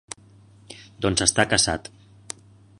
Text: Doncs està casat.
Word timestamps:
Doncs 1.07 1.23
està 1.27 1.47
casat. 1.53 1.93